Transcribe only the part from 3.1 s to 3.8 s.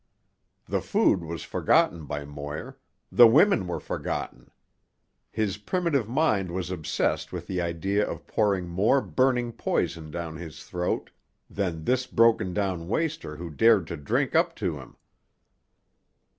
the women were